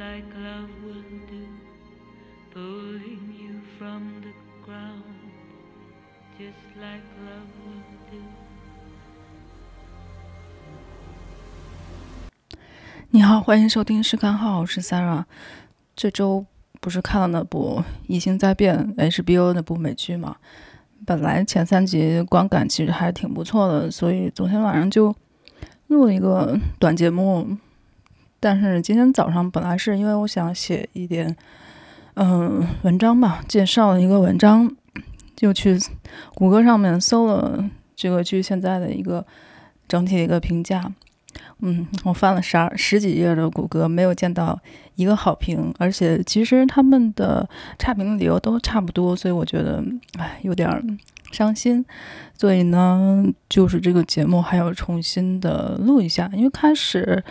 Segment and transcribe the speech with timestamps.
[0.00, 1.44] like love will do,
[2.54, 4.32] pulling you from the
[4.64, 5.04] ground,
[6.38, 8.16] just like love will do.
[13.10, 15.24] 你好，欢迎收听《试看号》，我是 Sarah。
[15.94, 16.46] 这周
[16.80, 20.36] 不是看了那部《异形灾变》HBO 那部美剧吗？
[21.04, 25.14] 本来前三集观感其实还挺不错的，所以昨天晚上就
[25.88, 27.58] 录了一个短节目，
[28.40, 31.36] 但是今天早上本来是因为我想写一点
[32.14, 34.74] 嗯文章吧，介绍一个文章，
[35.36, 35.78] 就去
[36.34, 39.24] 谷歌上面搜了这个剧现在的一个
[39.86, 40.90] 整体的一个评价。
[41.60, 44.58] 嗯，我翻了十二十几页的谷歌，没有见到
[44.94, 49.84] 一个好评，而且其实他们的差评的理由都差不多，所以我觉得
[50.18, 50.98] 唉有点
[51.30, 51.84] 伤心。
[52.34, 57.22] 所以呢，就是这个节目还要重新的录一下，因为开始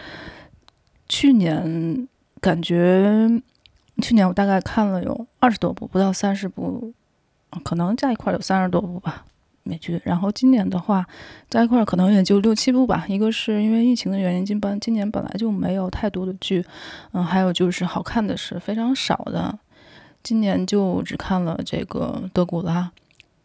[1.10, 2.08] 去年
[2.40, 3.28] 感觉
[4.02, 6.94] 去年我大概看了有二十多部，不到三十部，
[7.64, 9.26] 可能加一块有三十多部吧。
[9.64, 11.06] 美剧，然后今年的话，
[11.48, 13.06] 在一块儿可能也就六七部吧。
[13.08, 16.66] 一个是因为疫情的原因，今本今年本来就没有太多的剧，
[17.12, 19.60] 嗯，还有就是好看的是非常少的。
[20.24, 22.82] 今年就只看了这个《德古拉》，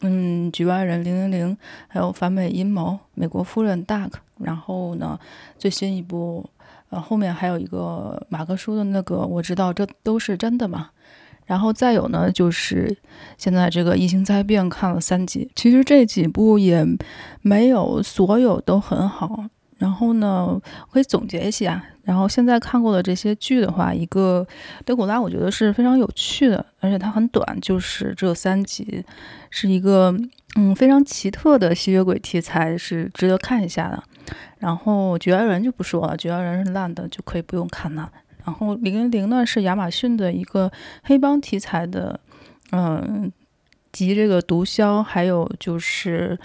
[0.00, 1.58] 嗯，《局外人》零零零，
[1.88, 5.18] 还有《反美阴谋》、《美国夫人》Dark，然后呢，
[5.58, 6.48] 最新一部，
[6.90, 10.90] 呃，后面还有一个马克书的那个，我知道这都是真的嘛。
[11.46, 12.96] 然后再有呢，就是
[13.36, 16.86] 现在这个《异形灾变》看了三集，其实这几部也
[17.42, 19.44] 没有所有都很好。
[19.76, 20.58] 然后呢，
[20.90, 21.84] 可以总结一下。
[22.02, 24.46] 然后现在看过的这些剧的话，一个
[24.84, 29.04] 《德古拉》我觉得是非常有趣的，而且它很短，就是这三集，
[29.50, 30.14] 是一个
[30.56, 34.02] 嗯非常奇特的吸血鬼题材，是值得看一下的。
[34.58, 38.10] 然后《局外人》就不说了，《局外人》是烂的，就可以不用看了。
[38.44, 40.70] 然后零零零呢是亚马逊的一个
[41.02, 42.18] 黑帮题材的，
[42.72, 43.30] 嗯，
[43.92, 46.38] 集这个毒枭还有就是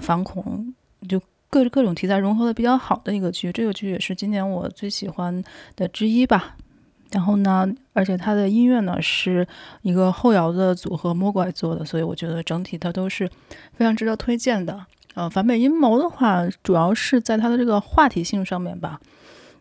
[0.00, 0.74] 反恐，
[1.08, 3.50] 就各各种题材融合的比较好的一个剧。
[3.50, 5.42] 这个剧也是今年我最喜欢
[5.74, 6.56] 的之一吧。
[7.12, 9.46] 然后呢，而且它的音乐呢是
[9.82, 13.28] 一个后摇的组合魔拐做的，所以我觉得整体它都是
[13.74, 14.84] 非常值得推荐的。
[15.14, 19.00] 呃，反美阴谋的话，主要是在它的这个话题性上面吧。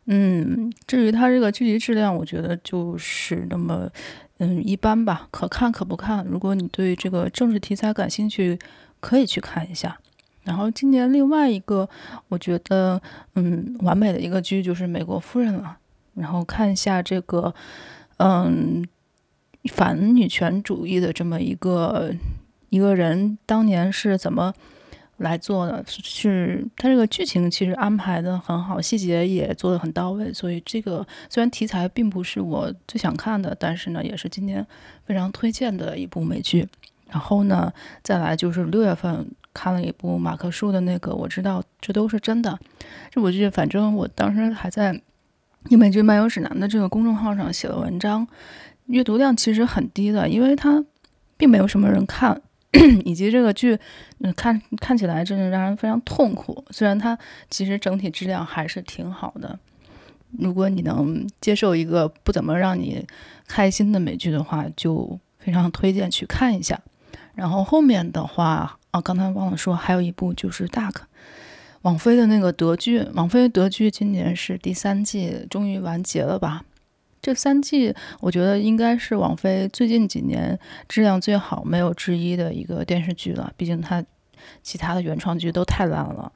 [0.07, 3.89] 嗯，至于它这个剧集质量，我觉得就是那么，
[4.39, 6.25] 嗯，一般吧，可看可不看。
[6.29, 8.59] 如果你对这个政治题材感兴趣，
[8.99, 9.97] 可以去看一下。
[10.43, 11.89] 然后今年另外一个，
[12.27, 13.01] 我觉得，
[13.35, 15.77] 嗯，完美的一个剧就是《美国夫人》了。
[16.15, 17.53] 然后看一下这个，
[18.17, 18.83] 嗯，
[19.71, 22.13] 反女权主义的这么一个
[22.69, 24.53] 一个人，当年是怎么。
[25.19, 34.67] 来做的是，它这个剧情其实安排的很好，细节也做得很到位，所以这个虽然题材并不是我最想看的，但是呢，也是今年
[35.05, 36.67] 非常推荐的一部美剧。
[37.09, 37.71] 然后呢，
[38.03, 42.59] 再来就是六月份看了一部马克书的那个，我知道这都是真的。
[43.09, 44.93] 这部剧反正我当时还在
[45.69, 48.27] 《你美剧漫游指南》的这个公众号上写了文章，
[48.85, 50.83] 阅读量其实很低的，因为它
[51.37, 52.41] 并没有什么人看。
[53.05, 53.79] 以及这个剧，
[54.19, 56.61] 嗯，看看起来真的让人非常痛苦。
[56.71, 57.17] 虽然它
[57.49, 59.57] 其实整体质量还是挺好的。
[60.37, 63.07] 如果你能接受一个不怎么让你
[63.47, 66.77] 开心的美剧的话，就非常推荐去看一下。
[67.33, 70.91] 然后后面的话，啊，刚才忘了说，还有一部就是《Dark》，
[71.85, 73.05] 网飞的那个德剧。
[73.13, 76.65] 网飞德剧今年是第三季终于完结了吧？
[77.21, 80.59] 这三季我觉得应该是网飞最近几年
[80.89, 83.51] 质量最好、没有之一的一个电视剧了。
[83.55, 84.03] 毕竟它
[84.63, 86.31] 其他的原创剧都太烂了。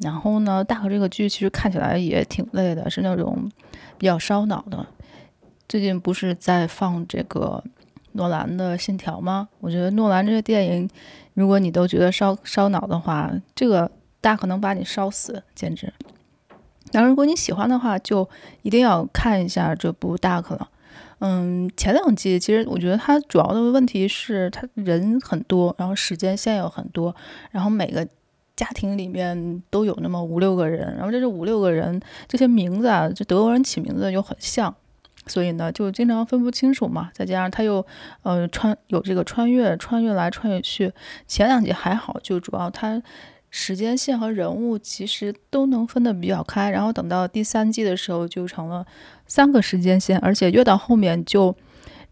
[0.00, 3.50] 然后呢，大河这个剧其实看起来也挺累的，是那种
[3.96, 4.86] 比较烧脑的。
[5.68, 7.64] 最近不是在放这个
[8.12, 9.48] 诺兰的《信条》吗？
[9.60, 10.90] 我觉得诺兰这个电影，
[11.32, 13.90] 如果你都觉得烧烧脑的话，这个
[14.22, 15.92] 大可能把你烧死，简直。
[16.92, 18.28] 然后，如果你喜欢的话，就
[18.62, 20.70] 一定要看一下这部《Dark》了。
[21.18, 27.14] 嗯，前两季其实我觉得它主要的问题是它人很多，然后时间线有很多，
[27.50, 28.06] 然后每个
[28.56, 34.74] 家庭里面都有那么五六个人，然后这是五六个人，这些名字啊，这德国人起名字又很像，
[35.28, 37.10] 所以呢就经常分不清楚嘛。
[37.14, 37.86] 再加上他又
[38.22, 40.92] 呃穿有这个穿越，穿越来穿越去。
[41.28, 43.00] 前两集还好，就主要他
[43.52, 46.70] 时间线和人物其实都能分得比较开。
[46.70, 48.84] 然后等到第三季的时候，就成了
[49.28, 51.54] 三个时间线，而且越到后面就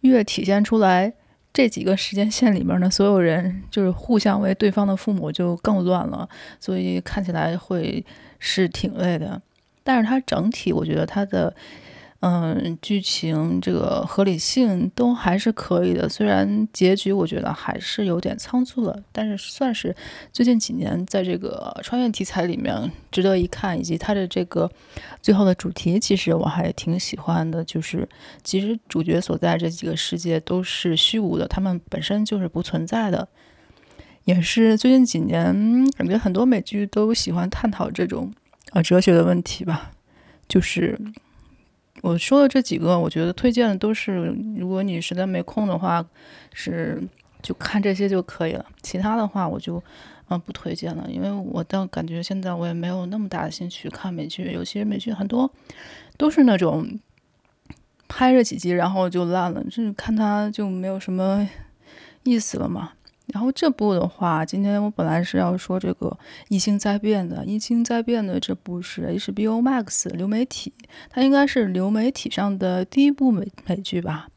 [0.02, 1.12] 越体现出来。
[1.52, 6.28] 这几个时间线里面的所有人就是互相为对方的父母，就更乱了，
[6.60, 8.04] 所以看起来会
[8.38, 9.42] 是挺累的。
[9.82, 11.52] 但是它整体，我觉得它的。
[12.22, 19.96] 嗯，剧情这个合理性都还是可以的，虽然结局我觉得还是有点仓促了，但是算是
[20.31, 24.70] 最近几年在这个穿越题材里面值得一看，以及它的这个
[25.22, 27.64] 最后的主题，其实我还挺喜欢的。
[27.64, 28.06] 就是
[28.44, 33.26] 其实主角所在这几个世界都是虚无的，他们本身就是不存在的，
[34.25, 38.31] 也是最近几年感觉很多美剧都喜欢探讨这种
[38.73, 39.93] 啊哲学的问题吧，
[40.46, 41.00] 就是。
[42.02, 46.05] 我说的这几个，我觉得推荐的都是，如果你实在没空的话，
[46.52, 47.02] 是
[47.43, 48.64] 就看这些就可以了。
[48.82, 49.82] 其他的话，我就
[50.29, 55.50] 嗯、不推荐了，因为我倒感觉现在我也没有那么大的兴趣看美剧，尤其是美剧很多
[56.17, 57.00] 都是那种
[58.06, 61.49] 拍了几集然后就烂了，就是看它就没有什么
[62.23, 62.93] 意思了嘛。
[63.32, 66.09] 然后这部的话，今天我本来是要说这个
[66.49, 70.73] 《异星灾变》的，《异星灾变》的这部是 HBO Max 流媒体，
[71.09, 74.29] 它应该是流媒体上的第一部美美剧吧。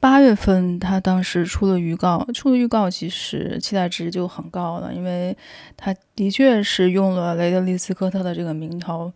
[0.00, 5.36] 八月份它当时出了预告，出了预告其实期待值就很高了，因为
[5.76, 9.12] 它的确是用了雷德利·斯科特的这个名头。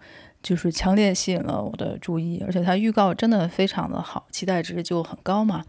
[0.47, 5.65] 就是强烈吸引了我的注意，而且它预告真的非常的好，期待值就很高嘛。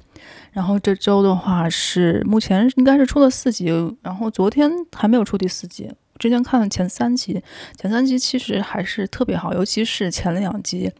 [0.51, 3.71] 然后这周的话是目前应该是出了四集，
[4.03, 5.91] 然后昨天还没有出第四集。
[6.19, 7.41] 之前看了前三集，
[7.75, 10.91] 前三集其实还是特别好，尤其是前两集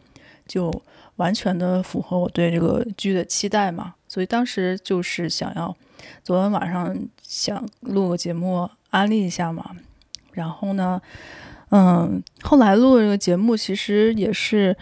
[0.48, 0.72] 就
[1.14, 3.94] 完全的符合我对这个剧的期待嘛。
[4.08, 5.76] 所以当时就是想要
[6.24, 9.70] 昨天晚上想录个节目安利一下嘛。
[10.32, 11.00] 然后呢，
[11.70, 14.76] 嗯，后来录这个节目其实也是，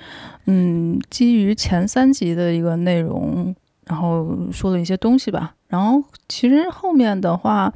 [0.47, 3.55] 嗯，基于前三集的一个内容，
[3.87, 5.55] 然后说了一些东西吧。
[5.69, 7.73] 然后其实后面的话，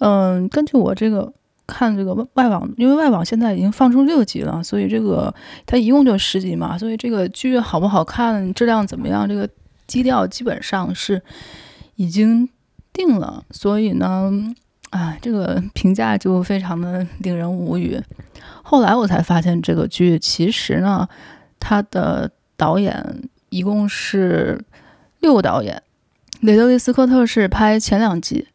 [0.00, 1.32] 嗯，根据我这个
[1.66, 5.34] 看这个外网，因为外网现在已经放出六集了，所以这个
[5.64, 9.48] 它一共就十集嘛，所以这个剧好不好看，质量怎么样，这个
[9.86, 11.22] 基调基本上是
[11.96, 12.46] 已经
[12.92, 13.42] 定了。
[13.50, 14.30] 所以呢，
[14.92, 17.98] 啊，这个评价就非常的令人无语。
[18.62, 21.08] 后来我才发现，这个剧其实呢，
[21.58, 24.62] 它的导演一共是
[25.20, 25.82] 六个导演，
[26.40, 28.48] 雷德利·斯科特是拍前两集，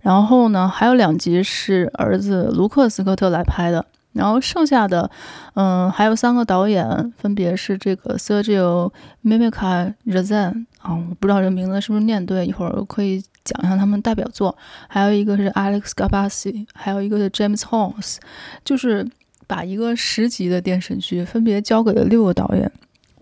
[0.00, 5.08] 然后呢还有两集是儿子卢克·斯科特来拍的，然后剩下的，
[5.54, 8.90] 嗯，还有三个导演，分别是这个 Sergio
[9.24, 14.54] Mimica-Rezan 啊，我不知道这名字是不是念对，一会儿可以讲一下他们代表作，
[14.88, 18.16] 还有一个是 Alex Gabassi，还有一个是 James Holmes，
[18.62, 19.08] 就是。
[19.48, 22.68] 把一个十集的电视剧分别交给了六个导演，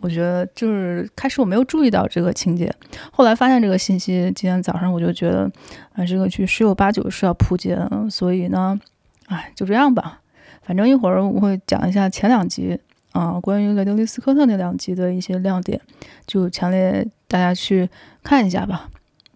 [0.00, 2.74] 我觉得就是开始我没有注意到这个情节，
[3.12, 5.52] 后来发现这个信息，今天早上我就觉得，
[5.93, 8.81] 啊，这个剧十有八九是要扑街的，所以呢，
[9.26, 10.20] 哎，就这样吧，
[10.62, 12.81] 反正一会儿我会讲一下前两集
[13.12, 15.78] 啊，关于雷德利·斯科特那两集的一些亮点，
[16.26, 17.86] 就强烈大家去
[18.22, 18.88] 看一下吧。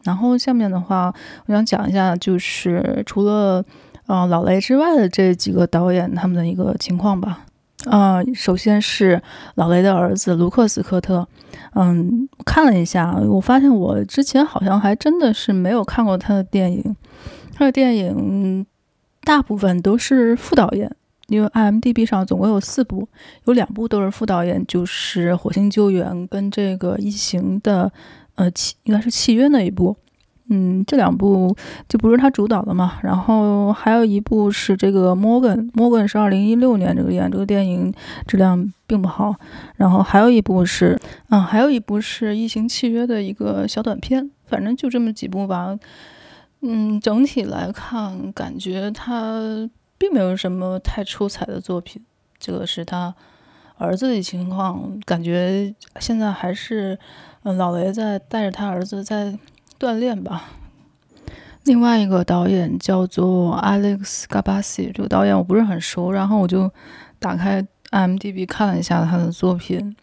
[0.05, 1.13] 然后下面的话，
[1.47, 3.65] 我想讲一下，就是除了。
[4.07, 7.45] 啊、呃，老雷之外的这几个导演他们的一个情况吧。
[7.85, 9.21] 啊、首先是
[9.57, 11.29] 老雷的儿子卢克斯科特。
[11.75, 16.97] 嗯，看了一下，我发现我之前好像还真的是没有看过他的电影。
[17.55, 18.65] 他的电影
[19.25, 20.91] 大部分都是副导演，
[21.27, 23.07] 因为 IMDB 上总共有四部，
[23.45, 27.93] 有两部都是副导演，就是《火星救援》跟这个《异形》的
[28.39, 29.97] 呃契，应该是契约那一部。
[30.51, 31.55] 嗯，这两部
[31.91, 37.93] 就不是他主导的嘛，然后还有一部是这个 Morgan，Morgan 是二零一六年这个电这个电影
[38.27, 39.35] 质量并不好，
[39.77, 45.79] 然后还有一部是，嗯，还有一部是《异形契约》的一个小短片，反正就这么几部吧。
[46.63, 49.69] 嗯，整体来看，感觉他
[49.99, 52.03] 并没有什么太出彩的作品。
[52.39, 53.15] 这个是他
[53.77, 56.99] 儿子的情况，感觉现在还是，
[57.49, 59.39] 嗯，老雷在带着他儿子在。
[59.79, 60.51] 锻炼吧。
[61.63, 66.69] 另外一个导演叫做 Alex Gabassi，这个导演我不是很熟，然后我就
[67.21, 69.95] 打开 IMDB 看了一下他的作品。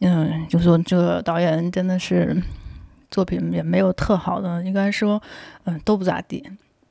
[0.00, 2.42] 嗯，就说这个导演真的是
[3.12, 5.22] 作品也没有特好的，应该说
[5.66, 6.44] 嗯都不咋地。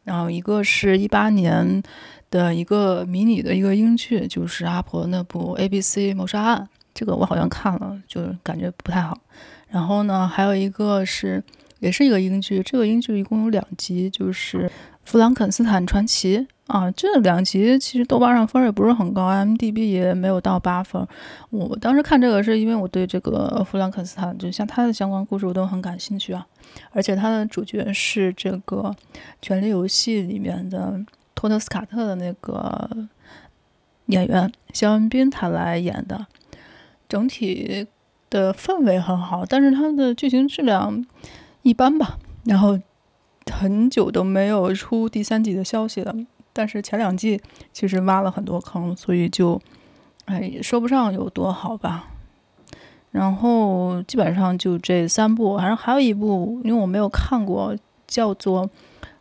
[0.06, 1.84] 然后一个是一八年
[2.32, 6.70] 的一个迷你的一个英剧，就是阿婆那部 ABC 谋杀案。
[6.94, 9.18] 这个我好像看了，就感觉不太好。
[9.70, 11.44] 然后呢，还有一个是，
[11.80, 14.68] 也是一个英剧，这个英剧一共有两集，就是
[15.04, 16.90] 《弗兰肯斯坦传奇》啊。
[16.92, 21.08] 这两集其实豆瓣上分也不是很高，M D B 也没有到八分。
[21.52, 26.46] 我当时看这个是因为我对这个弗兰肯斯坦，就像他的相关故事我都很感兴趣啊。
[26.92, 28.78] 而且他的主角是这个
[29.42, 31.00] 《权力游戏》里面的
[31.36, 32.90] 托特斯卡特的那个
[34.08, 36.26] 演员肖恩宾他来演的，
[37.08, 37.86] 整体。
[38.30, 41.06] 的氛围很好，但是它的剧情质量
[41.64, 42.18] 一般吧。
[42.46, 42.80] 然后
[43.52, 46.16] 很久都没有出第三季的消息了。
[46.54, 49.62] 但是前两季其实挖了很多坑，所以就
[50.26, 52.08] 哎也说不上有多好吧。
[53.12, 57.76] 然后基本上就这三部，反正还有一部，因为我没有看过，
[58.08, 58.68] 叫做《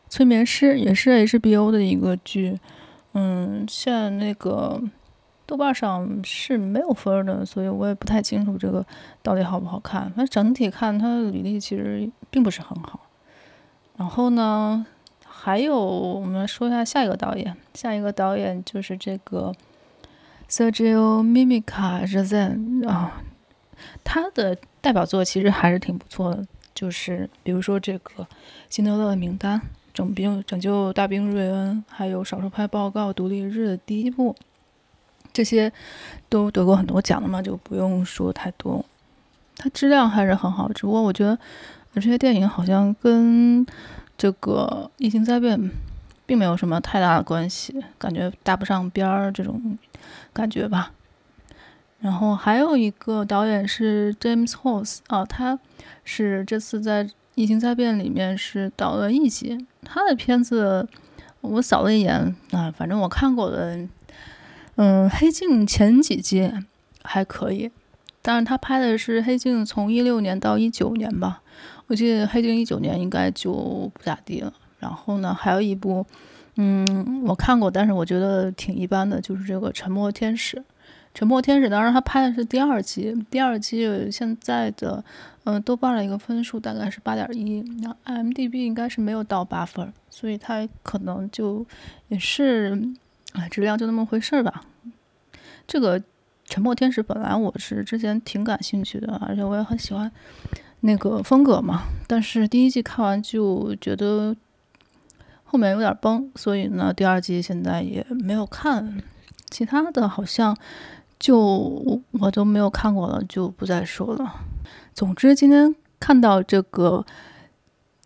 [0.09, 2.59] 催眠师》，也是 HBO 的一个剧。
[3.15, 4.83] 嗯，像那个。
[5.49, 8.85] 豆瓣上是没有分的，所以我也不太清楚这个
[9.23, 10.03] 到底好不好看。
[10.11, 13.01] 反正整体看它的履历其实并不是很好。
[13.97, 14.85] 然后呢，
[15.25, 19.55] 还有我们说一下下一个导演，下一个导演就是这个
[20.51, 23.23] Sergio Mimica Rezende 啊，
[24.05, 28.23] 他的代表作其实还是挺不错的，就是比如说这个
[28.69, 29.59] 《辛德勒的名单》、
[29.95, 34.37] 《拯兵拯救大兵瑞恩》，还有《少数派报告》、《独立日》的第一部。
[35.39, 35.73] 这些
[36.29, 38.85] 都得过很多奖的嘛，就不用说太多。
[39.57, 41.39] 它质量还是很好，只不过我觉得
[41.95, 43.65] 这些电影好像跟
[44.17, 45.57] 这个《异形灾变》
[46.27, 49.79] 并没有什么太大的关系，感觉搭不上边儿这种
[50.33, 50.91] 感觉吧。
[52.01, 55.57] 然后还有一个导演是 James Whale 啊，他
[56.03, 57.05] 是这次在
[57.37, 59.65] 《异形灾变》里面是导了一集。
[59.85, 60.89] 他的片子
[61.43, 63.79] 我扫了一眼啊，反正我看过的。
[64.81, 66.49] 嗯，黑镜前几季
[67.03, 67.69] 还可以，
[68.23, 71.43] 但是他拍的是黑镜从一六年到一九年吧，
[71.89, 74.53] 我记得黑镜一九年应该就不咋地了。
[74.79, 76.07] 然后呢，还有一部，
[76.55, 80.57] 嗯，我看过，但是我觉得挺一般的，就是这个《沉默天使》。
[81.13, 85.05] 《沉默天使》当然他拍的是第二季，第二季现在的，
[85.43, 91.67] 嗯，豆瓣的一个分数大概是八点一，那 M D B 应该是没有到八分，所以他可能就
[92.07, 92.81] 也是。
[93.39, 94.65] 哎，质量就那么回事儿吧。
[95.67, 96.01] 这个
[96.45, 100.11] 《沉默天使》本来我是之前挺感兴趣的，而且我也很喜欢
[100.81, 101.85] 那个风格嘛。
[102.09, 104.35] 但是第一季看完就觉得
[105.45, 109.01] 后面有点崩，所以呢，第二季现在也没有看。
[109.51, 110.57] 其他的好像
[111.19, 114.35] 就我都没有看过了，就不再说了。
[114.93, 117.07] 总之，今天看到这个。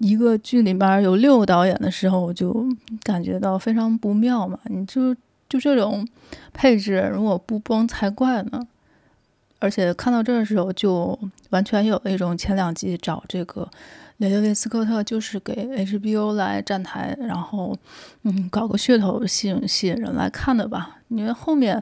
[0.02, 2.66] 一个剧里边有六个导演的时候，我就
[3.04, 4.59] 感觉到非常不妙嘛。
[4.64, 5.14] 你就
[5.49, 6.06] 就这种
[6.52, 8.66] 配置，如果不崩才怪呢。
[9.61, 11.16] 而且看到这儿的时候，就
[11.50, 13.71] 完全有一种前两集找这个
[14.16, 15.54] 雷德利·斯科特，就是给
[15.87, 17.78] HBO 来站台，然后
[18.25, 20.99] 嗯搞个噱头，吸引吸引人来看的吧。
[21.06, 21.80] 因为后面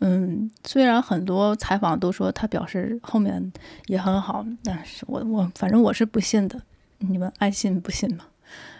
[0.00, 3.50] 嗯，虽然很多采访都说他表示后面
[3.86, 6.60] 也很好，但是我我反正我是不信的。
[7.08, 8.28] 你们爱信不信吧？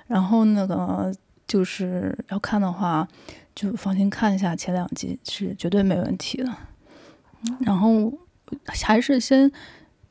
[0.06, 1.14] 然后那个
[1.46, 3.06] 就是要看的话，
[3.54, 6.52] 就放心看一下前两集是绝对没问题的。
[7.60, 8.12] 然后
[8.66, 9.50] 还是先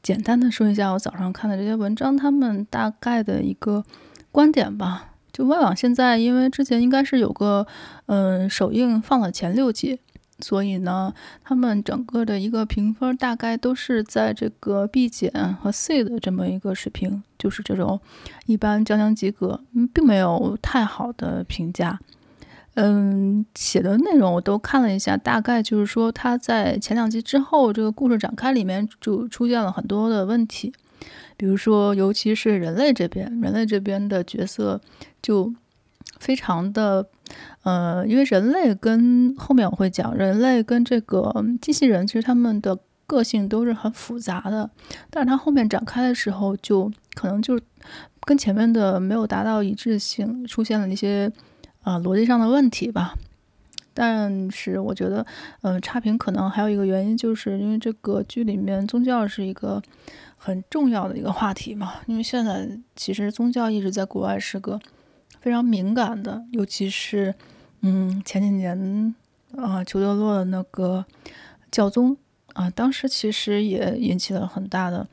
[0.04, 3.84] 简单的说一下我早上看的这些文章，他们大概的一个
[4.32, 5.14] 观点吧。
[5.32, 7.66] 就外网现在因为之前应该是有个
[8.08, 10.00] 嗯首映放了前六集。
[10.42, 15.32] 所以呢，他们整个的一个评分大概都是在这个 B 减
[15.62, 18.00] 和 C 的这么一个水平，就是这种
[18.46, 19.62] 一般将将及格，
[19.94, 22.00] 并没有太好的评价。
[22.76, 30.72] 嗯，写的内容我都看了一下，大概就是说他在前两集之后，这个故事展开里面就出现了很多的问题，
[31.36, 34.80] 比如说，尤其是人类这边，人类这边的角色
[35.22, 35.54] 就
[36.22, 37.06] 非常的。
[37.64, 44.70] 呃，因为人类跟后面我会讲，人类跟这个机器人其实他们的个性都是很复杂的，
[45.10, 47.58] 但是它后面展开的时候，就可能就
[48.26, 51.32] 跟前面的没有达到一致性，出现了一些
[51.84, 53.16] 啊、呃、逻辑上的问题吧。
[53.94, 55.26] 但是我觉得，
[55.62, 59.82] 嗯、差评可能还有一个原因，就是因为这个剧里面宗教是一个
[60.36, 64.78] 很重要的一个话题嘛，因为现在其实宗教一直在国外是个。
[65.42, 67.34] 非常敏感的，尤其是，
[67.82, 69.14] 嗯，前几年
[69.58, 71.04] 啊，裘德洛的那个
[71.72, 72.16] 教宗
[72.54, 75.08] 啊，当时其实也引起了很大的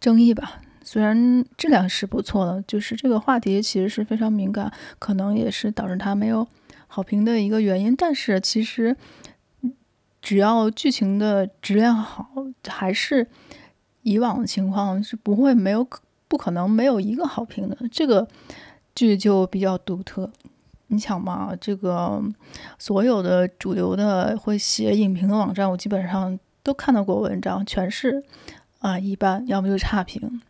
[0.00, 0.62] 争议吧。
[0.84, 6.46] 虽然质量是不错的，就是这个话题其实是非常敏感，可能也是导致它没有
[6.86, 7.94] 好评的一个原因。
[7.94, 8.96] 但是其实，
[10.20, 12.28] 只要剧情的质量好，
[12.68, 13.26] 还是
[14.02, 15.86] 以往的情况是不会没有
[16.26, 17.76] 不可能没有一个好评的。
[17.90, 18.26] 这个
[18.94, 20.30] 剧就比较独特。
[20.88, 22.22] 你想嘛，这个
[22.78, 28.22] 所有的主流的会写影评的网站，我基本上都看到过文章，全是
[28.80, 30.40] 啊一般，要么就差评。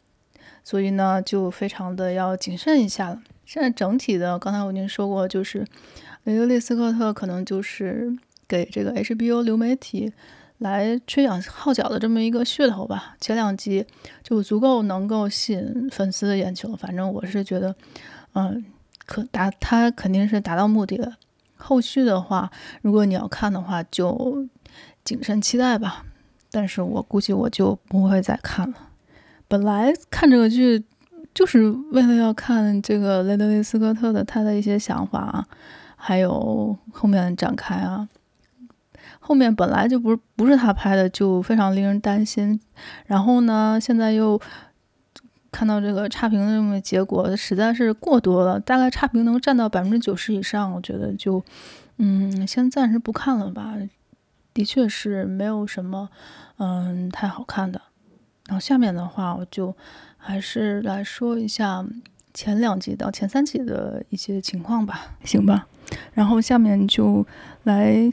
[0.64, 3.22] 所以呢，就非常的要谨慎一下了。
[3.44, 5.66] 现在整体的，刚才我已经说过，就是
[6.24, 8.16] 雷德利·斯科特可能就是
[8.48, 10.12] 给这个 HBO 流媒体
[10.58, 13.16] 来吹响号角的这么一个噱头吧。
[13.20, 13.84] 前两集
[14.22, 17.74] 就足够能够吸引粉丝的眼球，反正我是觉得，
[18.34, 18.64] 嗯。
[19.04, 21.14] 可达他肯定是达到目的了。
[21.56, 22.48] 后续的话，
[22.82, 24.46] 如果你要看的话，就
[25.04, 26.04] 谨慎期待吧。
[26.52, 28.76] 但是我估计我就不会再看了。
[29.48, 30.84] 本来看这个剧
[31.34, 35.46] 就是为了要看这个雷德利·斯科特的他的一些想法啊，
[35.96, 38.08] 还有后面展开啊。
[39.18, 42.58] 后面本来就不是不是他拍的，就非常令人担心。
[43.06, 44.40] 然后呢，现在又。
[45.52, 48.58] 看到这个差评的这么结果，实在是过多了。
[48.58, 51.44] 大概差评能占到百分之九十以上，我觉得就，
[51.98, 53.76] 嗯，先暂时不看了吧。
[54.54, 56.08] 的确是没有什么，
[56.56, 57.80] 嗯，太好看的。
[58.48, 59.76] 然后下面的话，我就
[60.16, 61.84] 还是来说一下
[62.32, 65.66] 前两集到前三集的一些情况吧，行吧？
[66.14, 67.26] 然后下面就
[67.64, 68.10] 来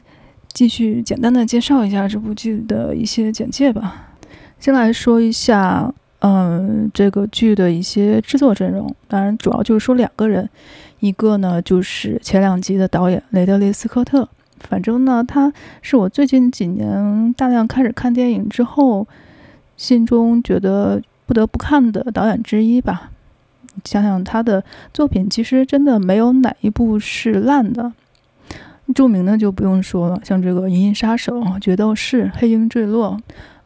[0.48, 4.10] 继续简单的介绍一下这部剧的一些简介吧。
[4.58, 5.94] 先来说一下。
[6.22, 10.48] 嗯，这个剧的一些制作阵容，当然主要就是说两个人，
[11.00, 15.50] 一个呢就是前两集的导演雷德利·斯科特，反正呢他
[15.80, 19.08] 是我最近几年大量开始看电影之后，
[19.78, 23.10] 心中觉得不得不看的导演之一吧。
[23.84, 27.92] 想想他的作品，其实真的没有哪一部是烂的。
[28.94, 33.16] 著名的就不用说了，像这个《银翼杀手》《决斗士》《黑鹰坠落》。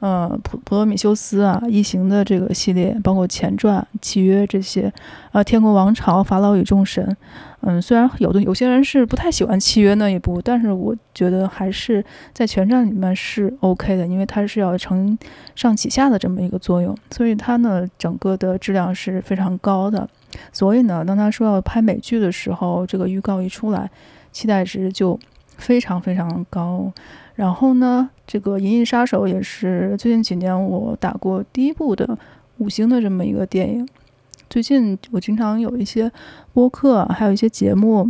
[0.04, 4.92] 呃，普普罗米修斯啊，异形的这个系列，包括前传、契约这些，
[5.32, 7.16] 啊，天国王朝、法老与众神，
[7.62, 15.16] 嗯，虽然有的有些人是不太喜欢契约那一部，但是我觉得还是在全传里面是 OK 的，因为它是要承
[15.54, 20.06] 上启下的这么一个作用，所以它呢整个的质量是非常高的。
[20.52, 23.90] 所以呢，当他说要拍美剧的时候，这个预告一出来，
[24.32, 25.18] 期待值就
[25.56, 26.92] 非常非常高。
[27.34, 32.18] 然后呢，这个《银翼杀手》也是最近几年我打过第一部的
[32.58, 33.86] 五星的这么一个电影。
[34.48, 36.10] 最近我经常有一些
[36.52, 38.08] 播客，还有一些节目，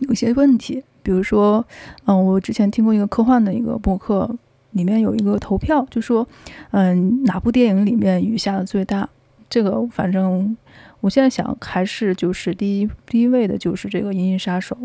[0.00, 1.64] 有一些问题，比如说，
[2.04, 4.30] 嗯，我之前听过一个科幻的一个播客，
[4.72, 6.24] 里面有一个投票，就说，
[6.70, 9.08] 嗯，哪部电影里面雨下的最大？
[9.50, 10.56] 这个反正
[11.00, 14.76] 我现在想还是就是第一第一位的就是这个《银翼杀手》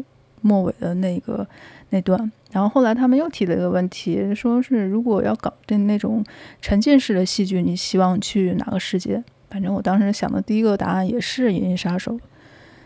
[0.42, 1.46] 末尾的那个
[1.93, 2.32] 那段。
[2.51, 6.23] 然后后来他们又提了一个问题，说是如果要搞的那种
[6.62, 9.23] 沉浸式的戏剧，你希望去哪个世界？
[9.49, 12.12] 反正我当时想的第一个答案也是《银翼杀手》，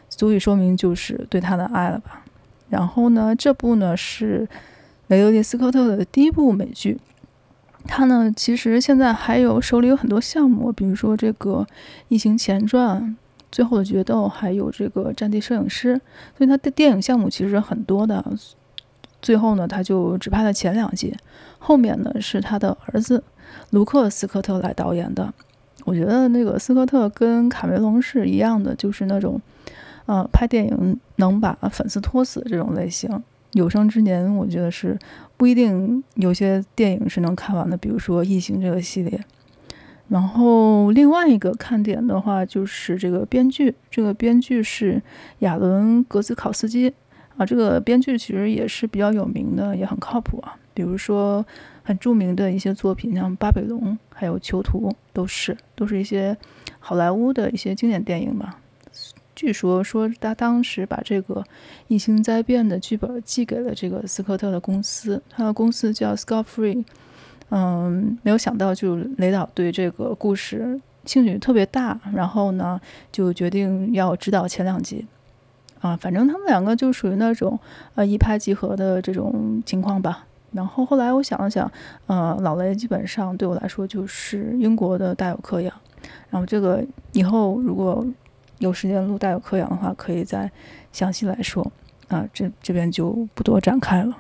[0.10, 2.24] 足以说明就是对他的爱了吧。
[2.70, 4.48] 然后呢，这部呢是
[5.08, 6.98] 雷德利·斯科特的第一部美剧，
[7.86, 11.66] 他呢其实现在还有手里有很多项目，比如说这个
[12.10, 13.02] 《异形前传》、
[13.52, 15.96] 《最后的决斗》，还有这个《战地摄影师》，
[16.38, 18.24] 所以他的电影项目其实很多的。
[19.28, 21.14] 最后呢，他就只拍了前两集，
[21.60, 23.22] 后面呢是他的儿子
[23.72, 25.34] 卢克·斯科特来导演的。
[25.84, 29.42] 我觉得那个斯科特跟卡梅隆是一样的，就是那种，
[30.06, 33.22] 呃，拍电影能把粉丝拖死这种类型。
[33.52, 34.98] 有生之年，我觉得是
[35.36, 39.20] 不一定有些电影是能看完的，比如说《异形》这个系列。
[40.08, 45.04] 然后另外一个看点的话，就是这个编剧，这个编剧是
[45.40, 46.94] 亚伦·格兹考斯基。
[47.38, 50.56] 啊，这个编剧其实也是比较有名的，也很靠谱啊。
[50.74, 51.46] 比如说
[51.84, 56.36] 很著名的一些作品，像《巴比龙》还有《囚徒》，都是都是一些
[56.80, 58.60] 好莱坞的一些经典电影吧。
[59.36, 61.36] 据说说他当时把这个
[61.88, 66.84] 《异星灾变》的剧本寄给了这个斯科特的公司，他的公司叫 Scott Free。
[67.50, 75.06] 嗯，没有想到就雷导对这个故事兴趣特别大，然后呢就决定要指导前两集。
[75.80, 77.60] 啊，反正他们两个就属于那种
[77.96, 80.26] 呃一拍即合的这种情况吧。
[80.52, 81.70] 然后后来我想了想，
[82.08, 85.74] 呃，老雷基本上对我来说就是英国的大有克洋。
[86.30, 88.06] 然后这个以后如果
[88.60, 90.50] 有时间录大有克洋的话，可以再
[90.92, 91.72] 详细来说。
[92.08, 94.18] 啊，这这边就不多展开了。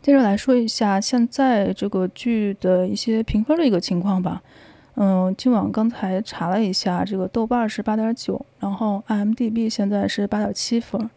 [0.00, 4.42] 接着来说一下现在这个剧的一些评分的一个情况吧。
[4.96, 11.08] 嗯，今晚刚才查了一下，这个豆瓣是八点九，然后 IMDB 现在是八点七分，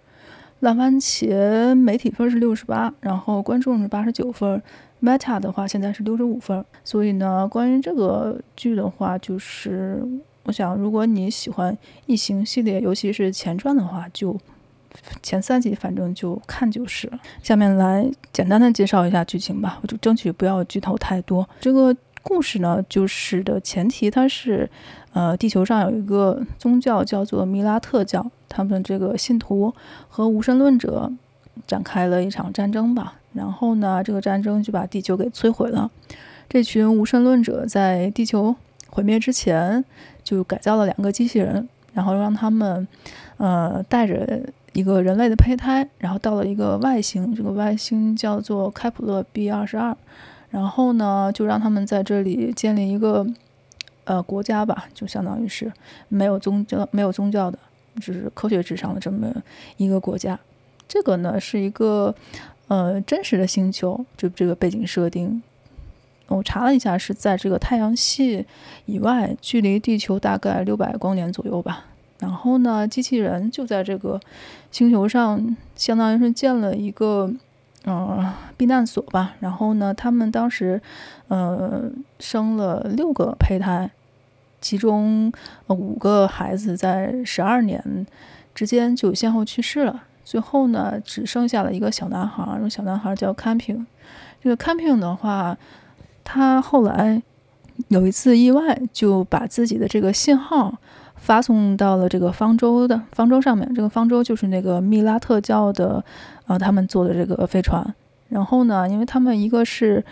[0.62, 4.62] 烂番茄媒体分是六十八，然后观众是八十九分
[5.02, 6.64] ，Meta 的话现在是六十五分。
[6.86, 10.02] 所以呢，关于这个剧的话，就是
[10.46, 14.38] 我想，如果你喜欢异形系列，尤其是前传的话，就
[15.22, 17.20] 前三集反正就看就是了。
[17.44, 21.48] 下面来简单的介绍一下剧情吧，我就争取不要剧透太多。
[21.60, 21.94] 这个
[22.28, 24.68] 故事呢，就是的前提它是，
[25.14, 29.72] 呃，地球上有一个宗教叫做米拉特教，他们这个信徒
[30.10, 31.12] 和无神论者
[31.68, 33.20] 展开了一场战争吧。
[33.34, 35.92] 然后呢，这个战争就把地球给摧毁了。
[36.50, 38.56] 这群无神论者在地球
[38.90, 39.86] 毁灭之前，
[40.24, 42.88] 就改造了两个机器人，然后让他们，
[43.38, 44.42] 呃，带着
[44.74, 49.96] 一个人类的胚胎，然后到了一个外星，这个外星叫做开普勒 B 二十二，
[50.56, 53.28] 然后呢，就让他们在这里建立一个，
[54.06, 55.70] 呃，国家吧，就相当于是
[56.08, 57.60] 没有宗教、没有宗教的，
[58.00, 59.28] 只是科学至上的这么
[59.76, 60.40] 一个国家。
[60.88, 62.16] 这个呢，是一个。
[62.68, 65.44] 呃，真实的星球，就这个背景设定，
[66.26, 68.44] 我查了一下，是在这个太阳系
[68.88, 71.86] 以外，距离地球大概六百光年左右吧。
[72.18, 74.20] 然后呢，机器人就在这个
[74.72, 77.32] 星球上，相当于是建了一个
[77.86, 79.36] 呃避难所吧。
[79.40, 80.82] 然后呢，他们当时
[81.30, 81.84] 呃
[82.20, 83.90] 生了六个胚胎，
[84.60, 85.32] 其中
[85.68, 88.06] 五个孩子在十二年
[88.54, 90.04] 之间就先后去世了。
[90.24, 93.86] 最后呢，只剩下了一个小男孩，这个小男孩叫 Camping。
[94.42, 95.56] 这个 Camping 的话，
[96.24, 97.22] 他后来
[97.90, 100.74] 有一次意外，就把自己的这个信号
[101.16, 103.72] 发送到了这个方舟的方舟上面。
[103.76, 106.04] 这个方舟就是那个密拉特教的，
[106.48, 107.94] 呃，他们做的这个飞船。
[108.30, 110.04] 然后呢，因为他们一个是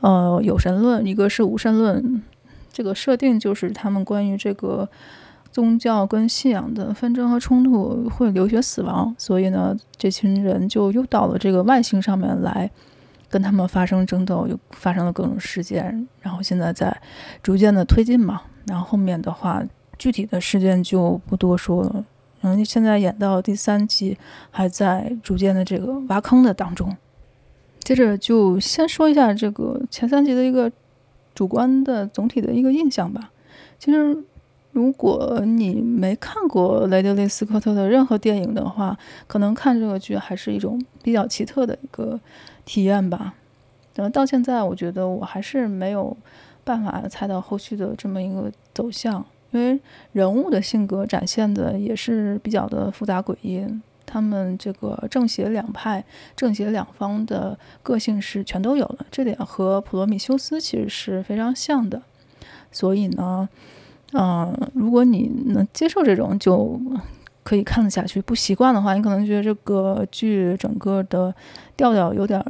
[0.00, 2.22] 呃有神论，一个是无神论，
[2.72, 4.88] 这个设定就是他们关于这个。
[5.50, 12.70] 宗教跟信仰的纷争和冲突会流血死亡，所以呢，这群人就又到了这个外星上面来，
[13.30, 16.94] 跟他们发生争斗，又发生了各种事件，然后现在在
[17.42, 18.42] 逐渐的推进嘛。
[18.66, 19.60] 然后后面的话，
[19.98, 22.04] 具体的事件就不多说了。
[22.40, 24.16] 然后现在演到第三集，
[24.50, 26.96] 还在逐渐的这个挖坑的当中。
[27.80, 30.70] 接着就先说一下这个前三集的一个
[31.34, 33.30] 主观的总体的一个印象吧。
[33.78, 34.16] 其实。
[34.70, 38.96] 如果你没看过雷德利·斯科特的任何电影的话，
[39.26, 42.20] 可能看这个剧还是一种比较奇特的一个
[42.64, 43.34] 体验吧。
[43.96, 46.16] 然后到现在，我觉得我还是没有
[46.62, 49.80] 办法猜到后续的这么一个走向，因为
[50.12, 53.64] 人物的性格展现的也是比较的复杂诡异，
[54.04, 56.04] 他们这个正邪两派、
[56.36, 62.02] 正邪两方的个性是全都有了，这点和《普罗米修斯》其实是非常像的。
[62.70, 63.48] 所以呢。
[64.14, 66.80] 嗯，如果你能接受这种，就
[67.42, 68.22] 可以看得下去。
[68.22, 71.34] 不习惯的话，你可能觉得这个剧整个的
[71.76, 72.42] 调调有点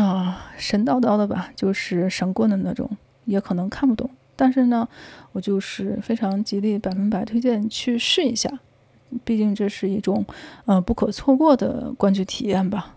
[0.00, 2.90] 啊神叨叨的吧，就是神棍的那种，
[3.26, 4.10] 也可能看不懂。
[4.38, 4.88] 但是呢，
[5.32, 8.48] 我就是非常极力百分百推荐去试一下，
[9.24, 10.24] 毕竟这是一种
[10.64, 12.94] 呃不可错过的观剧体验吧。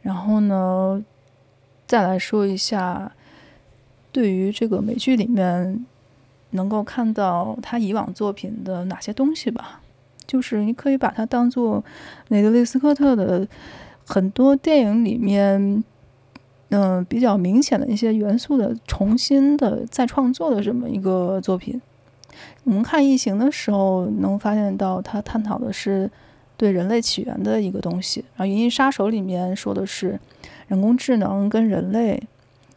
[0.00, 1.04] 然后呢，
[1.86, 3.12] 再来说一下
[4.10, 5.84] 对于这个美剧里面。
[6.50, 9.80] 能够看到他以往作品的哪些东西吧，
[10.26, 11.84] 就是你可以把它当做
[12.28, 13.46] 雷德利·斯科特的
[14.06, 15.84] 很多电影里面，
[16.70, 21.80] 嗯、比较明显的一些元素的重新的再创作的这么一个作品。
[22.64, 26.10] 我们看《异形》的时候，能发现到它探讨的是
[26.56, 30.18] 对人类起源的一个东西，然后《银翼杀手》里面说的是
[30.68, 32.22] 人工智能跟人类。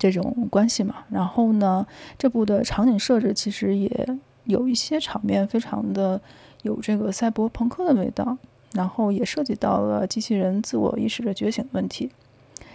[0.02, 1.86] 这种关系嘛，然后呢，
[2.17, 4.08] 这部的场景设置其实也
[4.45, 6.21] 有一些场面非常的
[6.62, 8.38] 有这个赛博朋克的味道，
[8.71, 12.10] 然后也涉及到了机器人自我意识的觉醒问题，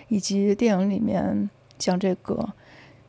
[0.09, 2.35] 以及电影里面像这个《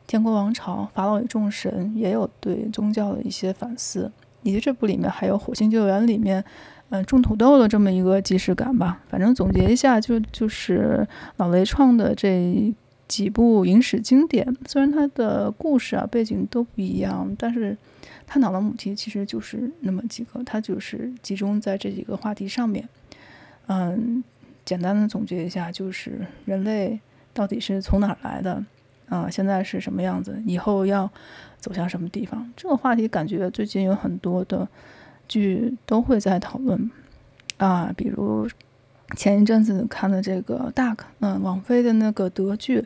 [0.06, 4.10] 天国王朝》《法老与众神》也有对宗教的一些反思，
[4.42, 6.44] 以及这部里面还有《火星救援》里面
[6.90, 9.02] 嗯、种土豆的这么一个既视感吧。
[9.08, 11.06] 反正总结一下，就就是
[11.36, 12.74] 老雷创的这。
[13.08, 17.78] 几部影史经典，虽然它的故事啊背景都不一样，但是
[18.26, 22.88] 探讨的母题其实就是那么几个，它就是集中在这几个话题上面。
[23.68, 24.24] 嗯，
[24.66, 27.00] 简单的总结一下，就是人类
[27.32, 28.62] 到底是从哪儿来的？
[29.08, 30.42] 啊、现在是什么样子？
[30.44, 31.10] 以后要
[31.58, 32.52] 走向什么地方？
[32.54, 34.68] 这个话题感觉最近有很多的
[35.26, 36.90] 剧都会在讨论
[37.56, 38.46] 啊，比如。
[39.16, 42.84] 前一阵子看的这个《Dark》，嗯，王菲的那个德剧，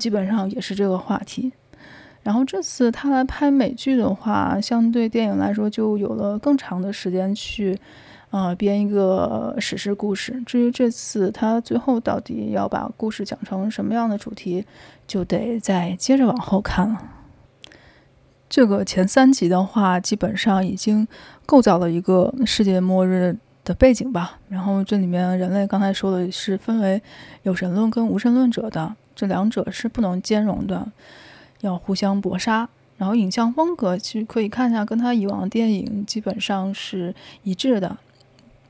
[0.00, 1.52] 基本上也是这个话题。
[2.24, 7.78] 然后这次他来拍美剧的话，相对电影来说就有了更长的时间去，
[8.32, 10.42] 呃，编一个史诗故事。
[10.46, 14.64] 至于这次他最后到底要把故事讲成什么样的主题，
[15.06, 16.98] 就得再接着往后看了。
[18.48, 21.06] 这个前三集的话，基本上已经
[21.44, 24.38] 构造了一个世界末日的背景吧。
[24.48, 27.02] 然后这里面人类刚才说的是分为
[27.42, 30.90] 有神论跟无神论者的，这两者是不能兼容的，
[31.60, 32.66] 要互相搏杀。
[32.96, 37.98] 然后影像风格其实可以看一下，跟他以往的电影基本上是一致的，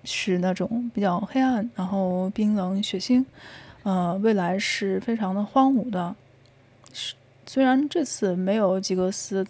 [0.05, 3.25] 是那种比较黑暗，然后冰冷血腥，
[3.83, 6.15] 呃，未来是非常的荒芜的。
[7.47, 9.47] 虽然这次没有吉格斯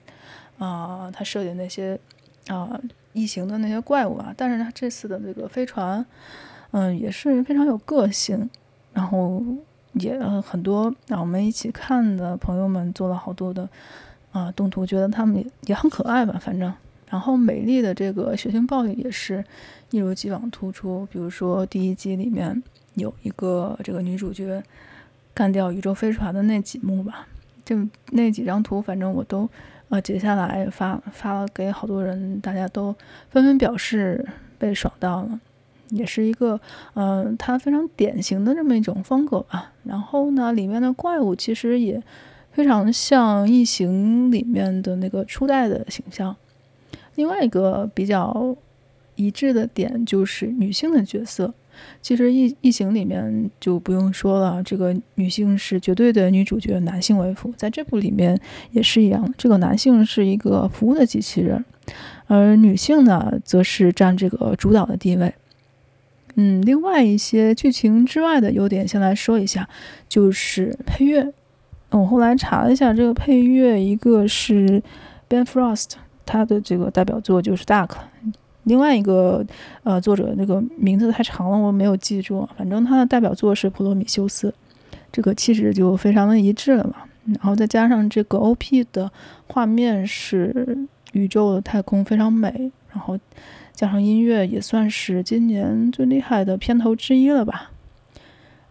[0.58, 1.98] 啊、他设计那些
[2.48, 2.80] 啊
[3.12, 6.04] 异形的那些怪物啊，但是他这次的这个飞船，
[6.70, 8.48] 嗯、也是非常有个性，
[8.92, 9.42] 然后
[9.94, 13.68] 也很多让我们一起看的朋友们做了好多的。
[14.32, 16.72] 啊，动图觉得他们也也很可爱吧，反正，
[17.12, 19.44] 然后美丽的这个血腥暴力也是
[19.90, 21.06] 一如既往突出。
[21.12, 22.62] 比如说第一集里面
[22.94, 24.62] 有一个这个女主角
[25.34, 27.26] 干掉宇宙飞船的那几幕吧，
[27.66, 27.76] 就
[28.12, 29.46] 那几张图，反正我都
[29.90, 32.96] 呃截下来发发了给好多人，大家都
[33.28, 34.26] 纷纷表示
[34.58, 35.38] 被爽到了，
[35.90, 36.58] 也是一个
[36.94, 39.72] 嗯、呃，它非常典型的这么一种风格吧。
[39.84, 42.02] 然后呢，里面的怪物其实也。
[42.52, 46.36] 非常像《异形》里面的那个初代的形象。
[47.14, 48.56] 另外一个比较
[49.16, 51.52] 一致的点就是女性的角色。
[52.02, 57.50] 其实《异异形》里面就不用说了，这个女性是绝对的女主角，男性为辅。
[57.56, 58.38] 在这部里面
[58.72, 61.64] 也是一样，这个男性是一个服务的机器人，
[62.26, 65.34] 而女性呢，则是占这个主导的地位。
[66.34, 69.68] 嗯，另外一些剧情之外的优点，先来说一下，
[70.08, 71.32] 就是配乐。
[71.88, 74.82] 我后来查了一下这个配乐，一个是
[75.28, 75.92] Ben Frost，
[76.24, 77.88] 他的这个代表作就是《Duck》，
[78.64, 79.44] 另外一个
[79.82, 82.48] 呃作者那个名字太长了，我没有记住。
[82.56, 84.48] 反正他的代表作是《普罗米修斯》，
[85.10, 86.94] 这个气质就非常的一致了嘛。
[87.24, 89.10] 然后再加上这个 OP 的
[89.48, 93.18] 画面是宇宙的太空非常美，然后
[93.72, 97.71] 加上音乐也算是今年最厉害的片头之一了吧。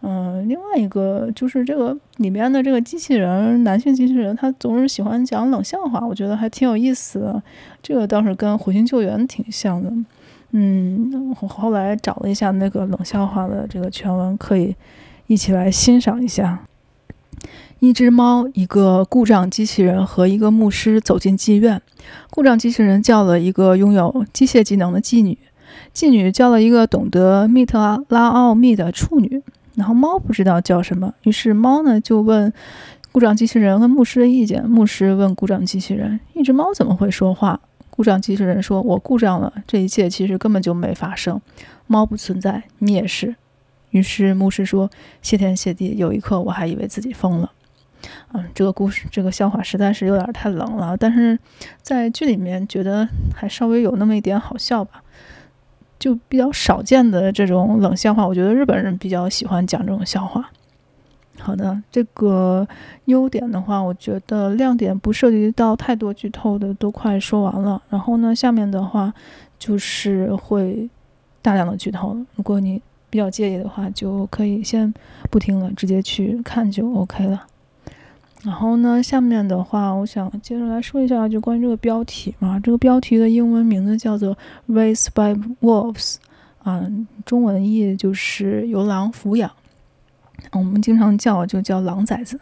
[0.04, 7.40] 嗯，另外一个就是这个里面的这个机器人，男性机器人，他总是喜欢讲冷笑话，我觉得还挺有意思的。
[7.80, 9.92] 这个倒是跟《火星救援》挺像的。
[10.50, 14.74] 嗯，我后来找了一下那个冷笑话的这个全文，可以
[15.28, 16.66] 一起来欣赏一下。
[17.78, 21.80] 一只猫、一个故障机器人和一个牧师走进妓院。
[22.30, 25.38] 故障机器人叫了一个拥有机械技能的妓女，
[25.94, 29.40] 妓女叫了一个懂得密特拉奥秘的处女。
[29.74, 32.52] 然后猫不知道叫什么，于是猫呢就问
[33.10, 34.68] 故障机器人和牧师的意见。
[34.68, 41.40] 牧师问故障机器人：“一只猫怎么会说话？”故障机器人说：“我故障了，这一切其实根本就没发生，
[41.86, 43.36] 猫不存在，你也是。”
[43.90, 47.52] 于是牧师说：“谢天谢地，有一刻我还以为自己疯了。”
[48.32, 51.38] 嗯，这个故事这个笑话实在是有点太冷了，但是
[51.82, 55.02] 在剧里面觉得还稍微有那么一点好笑吧。
[56.02, 60.50] 就比较少见的这种冷笑话，我觉得日本人比较喜欢讲这种笑话。
[61.38, 62.66] 好的，这个
[63.04, 67.80] 优点的话，我觉得亮点不涉及到太多剧透的都快说完了。
[67.88, 69.14] 然后呢，下面的话
[69.60, 70.90] 就是会
[71.40, 72.26] 大量的剧透了。
[72.34, 74.92] 如果你比较介意的话，就可以先
[75.30, 77.46] 不听了，直接去看就 OK 了。
[78.44, 82.58] 然后呢，下面的话，我想接着来说一下，就关于这个标题嘛。
[82.58, 84.36] 这个标题的英文名字叫做
[84.68, 86.16] 《Raised by Wolves》，
[86.64, 86.84] 啊，
[87.24, 89.48] 中文译就是由狼抚养。
[90.50, 92.40] 我们经常叫就叫狼崽子。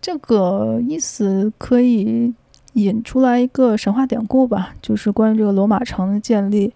[0.00, 2.32] 这个意思可以
[2.72, 6.72] 引出来一个神话典故吧，就是关于这个罗马城的建立，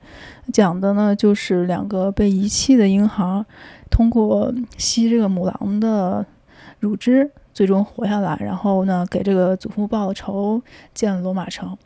[0.52, 3.46] 讲的呢就是两个被遗弃的婴孩，
[3.90, 6.26] 通过吸这个母狼的
[6.80, 7.30] 乳汁。
[7.52, 10.62] 最终活下来，然后呢，给这个祖父报了仇，
[10.94, 11.76] 建了罗马城。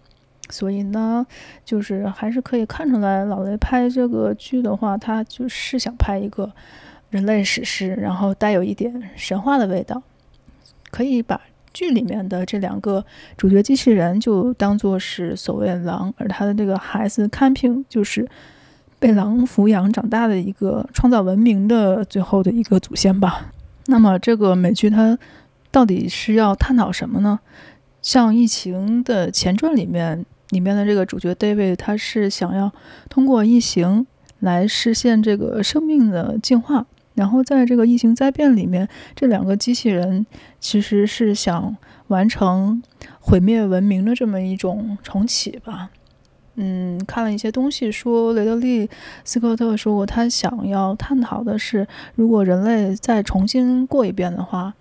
[0.48, 1.26] 所以呢，
[1.64, 6.52] 就是还是可以看出来，老雷拍这个剧的话，他就是想拍一个
[7.10, 10.00] 人类史诗，然后带有一点神话的味道。
[10.92, 11.40] 可以把
[11.74, 13.04] 剧里面的这两个
[13.36, 18.28] 主角机器人就当做是所谓狼，而他的这个孩子看平就是
[19.00, 23.52] 被狼抚养长大的一个创造文明的最后的一个祖先吧。
[23.86, 25.18] 那么这个美剧它。
[25.76, 27.38] 到底是要探讨什么呢？
[28.00, 32.72] 像《异形》的前传里面，里面的这个主角 David，他是想要
[33.10, 34.06] 通过异形
[34.38, 36.86] 来实现这个生命的进化。
[37.14, 40.24] 然后在这个异形灾变里面，这两个机器人
[40.58, 42.82] 其实是想完成
[43.20, 45.90] 毁灭文明的这么一种重启吧。
[46.54, 48.86] 嗯，看了一些东西，说雷德利·
[49.24, 54.72] 斯科特说过，他想要探讨的是，如果人类再重新过一遍的话，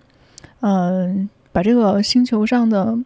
[0.68, 2.98] 嗯，把这个星球上的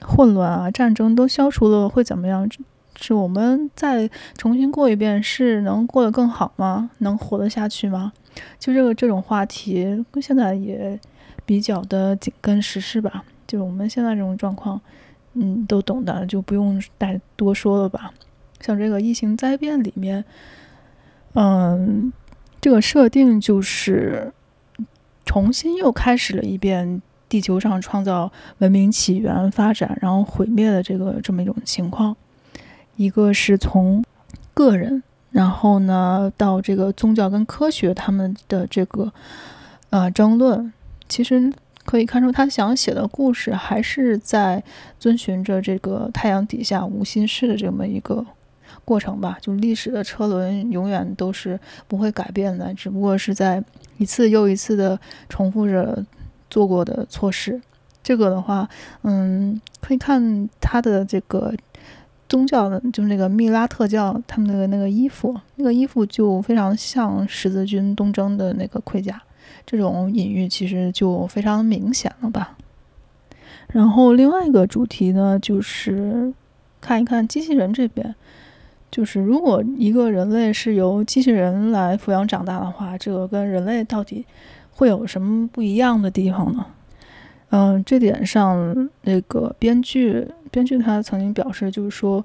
[0.00, 2.48] 混乱啊、战争都消除了，会怎么样？
[2.96, 6.90] 是我们再重新过一遍，是能过得更好吗？
[6.98, 8.12] 能活得下去吗？
[8.58, 10.98] 就这个这种话题，现在也
[11.44, 13.24] 比较的紧跟时事吧。
[13.46, 14.80] 就我们现在这种状况。
[15.34, 18.12] 嗯，都懂的，就不用再多说了吧。
[18.60, 20.22] 像这个异形灾变里面，
[21.32, 22.12] 嗯，
[22.60, 24.30] 这个设定就是
[25.32, 32.14] 重新又开始了一遍地球上创造文明起源、发展，然后毁灭的这个这么一种情况。
[32.96, 34.04] 一个是从
[34.52, 39.10] 个人，然后呢到这个宗教跟科学他们的这个
[39.88, 40.70] 呃争论，
[41.08, 41.50] 其实。
[41.84, 44.62] 可以看出，他想写的故事还是在
[45.00, 48.24] 遵循着这个太阳底下无心事的这么一个
[48.84, 49.36] 过程吧。
[49.40, 53.60] 就历史的车轮永远都是不会改变的，只不过是在
[54.02, 56.04] 一次又一次的重复着
[56.50, 57.60] 做过的错事。
[58.02, 58.68] 这个的话，
[59.02, 61.54] 嗯，可以看他的这个
[62.28, 69.22] 宗教的，就是那个密拉特教他们的那个衣服，那个衣服就非常像十字军东征的那个盔甲。
[69.64, 72.56] 这种隐喻其实就非常明显了吧。
[73.68, 76.34] 然后另外一个主题呢，就是
[76.80, 78.14] 看一看机器人这边，
[78.92, 84.24] 就是如果一个人类是由机器人来抚养长大的话，这个跟人类到底
[84.70, 86.64] 会有什么不一样的地方呢？
[87.50, 92.24] 嗯，这点上那个编剧编剧他曾经表示，就是说。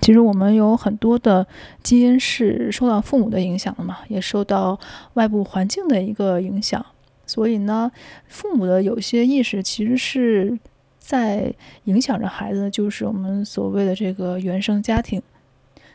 [0.00, 1.46] 其实我们有很多的
[1.82, 4.78] 基因是受到父母的影响的嘛，也受到
[5.14, 6.84] 外部环境的一个影响。
[7.26, 7.90] 所以呢，
[8.26, 10.58] 父母的有些意识其实是
[10.98, 11.52] 在
[11.84, 15.20] 影响着孩子，就是我们所谓的这个原生家庭。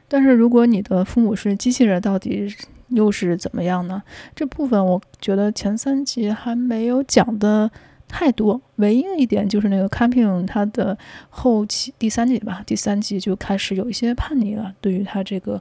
[0.07, 2.47] 但是如果你的父母是机器人，到底
[2.89, 4.01] 又是怎么样呢？
[4.35, 7.71] 这部分我觉得前三集还没有讲的。
[8.07, 10.95] 太多，唯一的一点就是那个 Campion 他的
[11.29, 15.59] 后期第三集吧，第三集就开始有一些叛逆了，对于他这个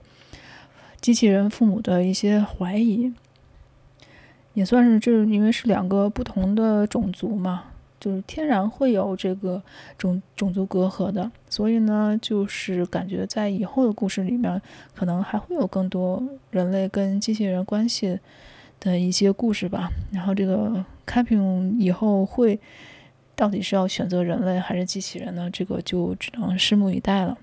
[1.00, 3.11] 机器人父母的一些怀疑，
[4.52, 7.64] 也算是这因为是两个不同的种族嘛，
[8.05, 9.62] 就是天然会有这个
[9.97, 14.61] 种种族隔阂的，所以呢，就是感觉在以后的故事里面，
[14.95, 18.19] 可能还会有更多人类跟机器人关系
[18.79, 20.85] 的一些故事吧，然后这个。
[21.07, 22.59] Capin 以后会
[23.37, 25.51] 到底是要选择人类还是机器人呢？
[25.51, 27.37] 这个就只能拭目以待了。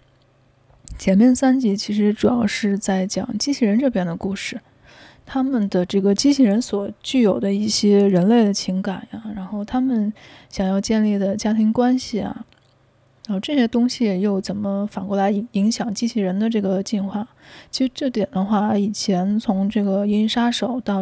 [0.98, 4.60] 前面三集其实主要是在讲机器人这边的故事，
[5.34, 10.12] 他们的这个机器人所具有的一些人类的情感呀，然后他们
[10.50, 12.46] 想要建立的家庭关系啊，
[13.28, 17.26] 然后这些东西又怎么反过来影影响机器人的这个进化？
[17.72, 21.02] 其实这点的话，以前从这个《银翼杀手》到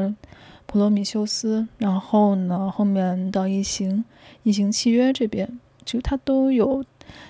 [0.68, 4.06] 普罗米修斯，然后呢，后面到异形、
[4.44, 6.86] 异形契约这边，其实它都有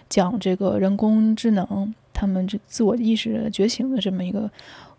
[0.10, 4.52] 讲这个人工智能，他们这自我意识觉醒的这么一个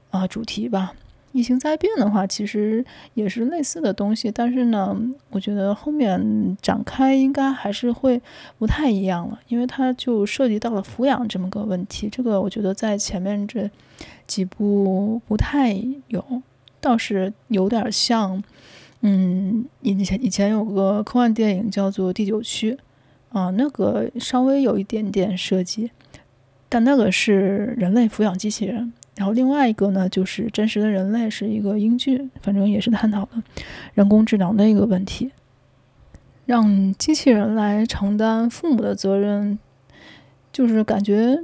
[0.08, 0.94] 啊、主题吧。
[1.32, 4.96] 异形灾变的话，其实也是类似的东西，但是呢，
[5.30, 8.20] 我觉得后面展开应该还是会
[8.58, 13.70] 不太一样了，因为它就涉及到了抚养这么个问题，这个我觉得在前面这
[14.26, 15.72] 几部不太
[16.08, 16.42] 有。
[16.82, 18.42] 倒是有点像，
[19.02, 22.72] 嗯，以前以前有个科幻电影叫做《第九区》，
[23.38, 25.90] 啊，那个稍微有一点点设计，
[26.70, 33.42] 但那个是人类抚养机器人，然后另外一个呢，就是真实的人类是一个英剧，反正也是探讨的
[33.92, 35.30] 人工智能的一个问题，
[36.46, 39.58] 让机器人来承担父母的责任，
[40.50, 41.38] 就是感觉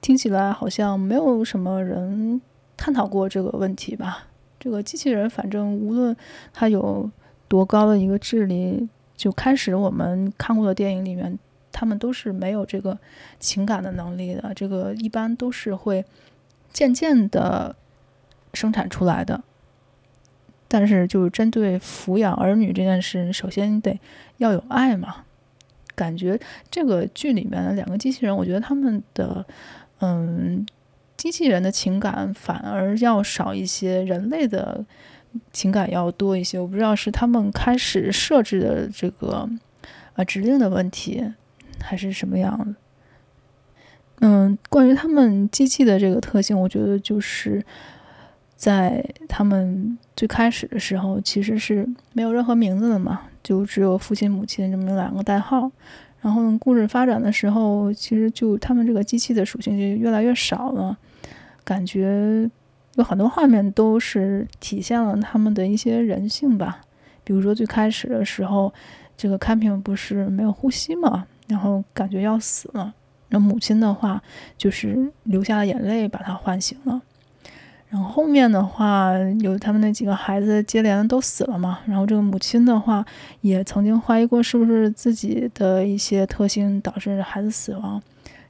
[0.00, 2.40] 听起来好像没有什么人
[2.74, 4.28] 探讨过这个问题吧。
[4.58, 6.16] 这个机器人，反正无论
[6.54, 7.10] 它有
[7.48, 11.38] 多高的一个智力，就开始我们看过的电影里面，
[11.70, 12.98] 他们都是没有这个
[13.38, 14.54] 情感的能力的。
[14.54, 16.02] 这个一般都是会
[16.72, 17.76] 渐渐的
[18.54, 19.42] 生产出来的。
[20.68, 23.98] 但是，就是针对抚养儿女这件事，首先得
[24.38, 25.24] 要有爱嘛。
[25.94, 26.40] 感觉
[26.70, 29.44] 这个剧里面的两个机器人，我觉得他们的，
[30.00, 30.66] 嗯。
[31.16, 34.82] 机器人的情感反而要少一些，人类的
[35.52, 36.58] 情感要多一些。
[36.58, 39.46] 我不知道是他们开始设置的这个
[40.14, 41.34] 啊指令的问题，
[41.78, 42.74] 还是什么样的。
[44.20, 47.64] 嗯，关于他们机器的这个特性，我觉得就是
[48.54, 55.70] 在他们最开始的时候，其实是没有任何名字的嘛，就只有父亲、母亲这么两个代号。
[56.20, 60.94] 然后故事发展的时候，其实就他们这个机器的属性就越来越少了，
[61.64, 62.50] 感觉
[62.96, 66.82] 有很多画面都是体现了他们的一些人性吧。
[67.24, 68.70] 比如说最开始的时候，
[69.16, 72.92] 这个 Campion 不是没有呼吸嘛，然后感觉要死了，
[73.30, 74.22] 那母亲的话
[74.58, 77.00] 就是流下了眼泪把他唤醒了。
[77.88, 81.80] 然后后面的话，有他们那几个孩子接连都死了嘛。
[81.86, 83.04] 然后这个母亲的话，
[83.40, 88.00] 也曾经怀疑过是不是自己的一些特性导致孩子死亡，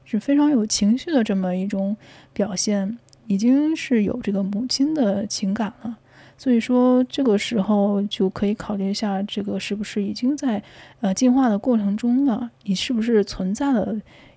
[0.05, 1.97] 是非常有情绪的这么一种
[2.35, 5.97] 表现，已经是有这个母亲的情感了。
[6.37, 10.63] 所以说这个时候就可以考虑一下，这个是不是已经在
[11.01, 12.51] 呃进化的过程中了？
[12.65, 13.95] 你是不是存在了，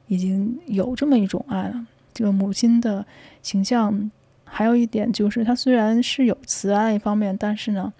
[0.07, 1.85] 已经有这么一种爱了？
[2.13, 3.05] 这个母亲的
[3.41, 4.11] 形象。
[4.55, 7.91] 还有一点就是，她虽然是有慈爱一方面，但是呢，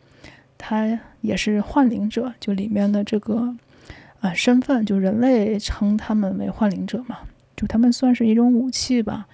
[0.56, 3.56] 她也是幻灵者，就里面的这个
[4.20, 7.18] 呃身份，就人类称他们为幻灵者嘛，
[7.56, 9.26] 就他们算是一种武器吧，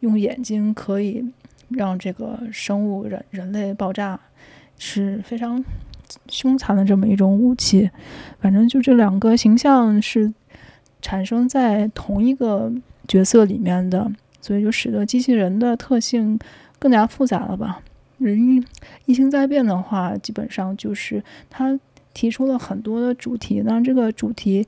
[0.00, 1.24] 用眼睛可以
[1.68, 4.18] 让这个生物人人类爆炸，
[4.76, 5.64] 是非常
[6.28, 7.88] 凶残的这么一种武器。
[8.40, 10.34] 反正就这两个形象是
[11.04, 12.72] 产生在同一个
[13.06, 16.38] 角色里面的，所以就使得机器人的特性。
[16.76, 17.80] 更加复杂了吧？
[18.18, 18.62] 人
[19.06, 21.80] 异星在变的话，基本上就是他
[22.12, 24.66] 提出了很多的主题，那这个主题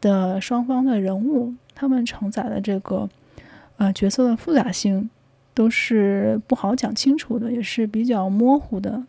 [0.00, 3.08] 的双方的人物，他们承载的这个
[3.78, 5.10] 呃角色的复杂性
[5.54, 9.02] 都是不好讲清楚的，也是比较模糊的，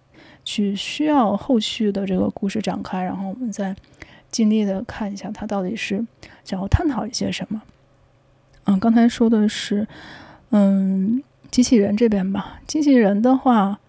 [0.43, 3.75] 去需要后续的这个故事展开，然后我们再
[4.38, 6.05] 尽力的看一下他到底是
[6.43, 7.59] 想要探讨一些什么。
[8.65, 9.88] 嗯，刚才说的是，
[10.51, 11.23] 嗯。
[11.49, 13.79] 机器人这边吧，机器人的话，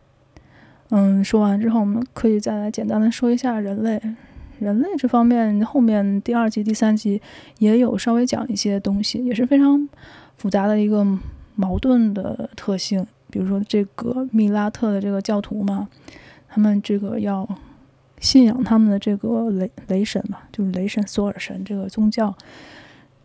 [0.90, 4.01] 嗯，说完之后，我们可以再来简单的说一下人类。
[4.61, 7.20] 人类这方面，后面第二集、第三集
[7.59, 9.88] 也有稍微讲一些东西，也是非常
[10.36, 11.05] 复杂的一个
[11.57, 13.05] 矛盾的特性。
[13.28, 15.88] 比如说这个密拉特的这个教徒嘛，
[16.49, 17.46] 他们这个要
[18.21, 22.35] 信仰他们的这个雷雷神嘛，就是雷神索尔神这个宗教。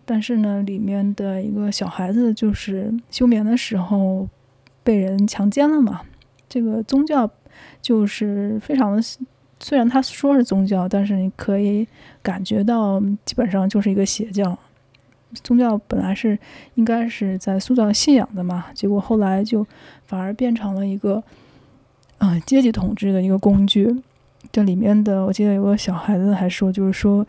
[0.06, 4.28] 但是呢，里面的一个小孩子就是休眠的时候
[4.84, 6.02] 被人强奸了嘛。
[6.50, 7.30] 这个宗教
[7.82, 9.02] 就是非常的，
[9.60, 11.88] 虽然他说是宗教，但是你可以
[12.22, 14.58] 感觉到基本上就是一个邪教。
[15.42, 16.38] 宗教本来是
[16.76, 19.66] 应该是在塑造信仰的嘛，结果后来就
[20.06, 21.24] 反而变成了一个
[22.18, 24.04] 啊、阶级统治的一个工具。
[24.54, 27.28] 这里面的我记得有个小孩子还说，就是说。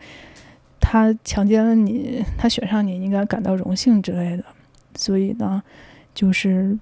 [0.87, 4.43] 他强奸了你，他选上你，应该感到荣幸之类的。
[4.93, 5.63] 所以呢，
[6.13, 6.77] 就是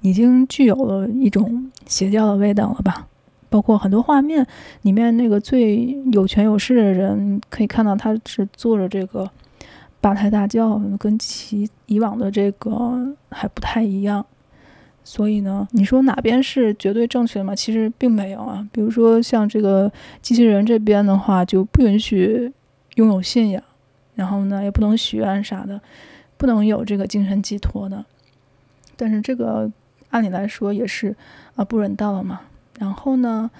[0.00, 3.06] 已经具有了一种邪教的味道了吧？
[3.48, 4.44] 包括很多画面
[4.82, 9.30] 里面，那个最有权有势的人，可以看到他是坐着这个
[10.00, 14.26] 八抬大轿，跟其以往的这个还不太一样。
[15.06, 17.54] 所以呢，你说哪边是绝对正确的吗？
[17.54, 18.68] 其实并没有啊。
[18.72, 19.90] 比如说像这个
[20.20, 22.52] 机器人这边的话，就不允许。
[22.96, 23.62] 拥有信仰，
[24.14, 25.78] 然后呢，也不能许愿啥的，
[26.38, 28.02] 不能有这个精神寄托的。
[28.96, 29.70] 但是这个
[30.08, 31.14] 按理来说也是
[31.56, 32.40] 啊不人道了嘛。
[32.78, 33.50] 然后呢，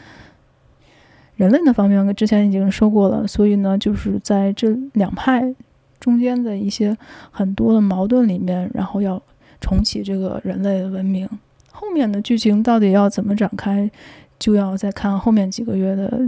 [1.34, 5.54] 人类的方面，我之前已经说过了，所以呢，就是在这两派
[6.00, 6.96] 中间的一些
[7.30, 9.22] 很多的矛盾里面，然后要
[9.60, 11.28] 重启这个人类的文明。
[11.70, 13.90] 后面的剧情到底要怎么展开，
[14.38, 16.20] 就要再看后面几个月的。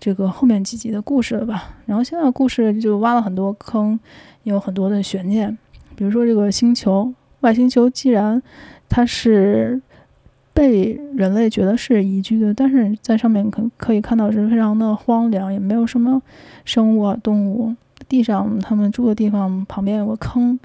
[0.00, 1.74] 这个后面几集的故事了吧？
[1.84, 3.98] 然后现在故事就挖了很多坑，
[4.44, 5.58] 有很多的悬念。
[5.96, 8.40] 比如说这个星球，外星球，既然
[8.88, 9.82] 它是
[10.54, 16.22] 被人类觉得是宜居的，但是在上面可可以看到是非常的荒凉，也没有什么
[16.64, 17.74] 生物啊动物。
[18.08, 20.56] 地上他们住的地方旁边有个坑，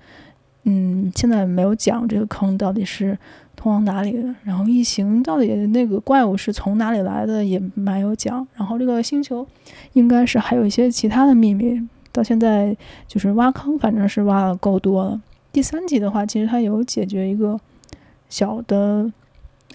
[0.64, 3.18] 嗯，现在没有讲这个坑到底是。
[3.56, 4.36] 通往哪里的？
[4.44, 7.46] 然后异形到底那个怪物是从哪里来的？
[7.46, 8.46] 也没有讲。
[8.56, 9.48] 然后这个星球
[9.94, 11.80] 应该是还有一些其他的秘密。
[12.12, 12.76] 到现在
[13.08, 15.22] 就是挖坑，反正是挖的够多了。
[15.54, 17.58] 第三集的话，其实它有解决一个
[18.28, 19.10] 小的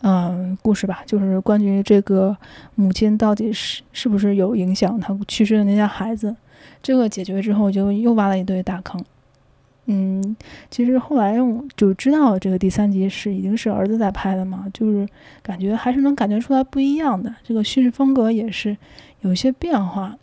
[0.03, 2.37] 嗯、故事吧，就是关于这个
[2.75, 6.37] 母亲到底是是不是有影响她去世的那些孩子。
[6.83, 9.03] 这个解决之后，就又挖了一堆大坑。
[9.91, 10.37] 嗯，
[10.71, 15.09] 其实后来我就知道这个第三集是已经是儿子在拍的嘛，就是
[15.43, 18.77] 感觉还是能感觉出来不一样的，这个叙事风格也是
[19.23, 20.15] 有一些变化。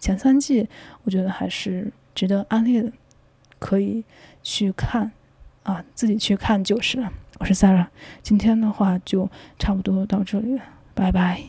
[0.00, 0.68] 前三季
[1.04, 2.92] 我觉得还是值得安利的，
[3.60, 4.04] 可以
[4.42, 5.12] 去看
[5.62, 7.12] 啊，自己去看就是了。
[7.38, 7.86] 我是 Sarah，
[8.22, 10.62] 今天的话就差不多到这里了，
[10.94, 11.42] 拜拜。